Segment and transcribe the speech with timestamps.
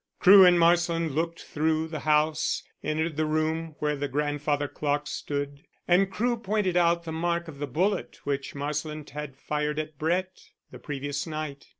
[0.17, 5.61] Crewe and Marsland looked through the house, entered the room where the grandfather clock stood,
[5.87, 10.41] and Crewe pointed out the mark of the bullet which Marsland had fired at Brett
[10.71, 11.67] the previous night.